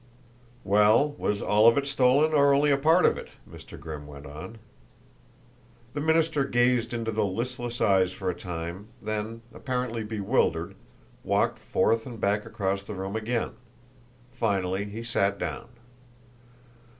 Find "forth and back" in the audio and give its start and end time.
11.59-12.47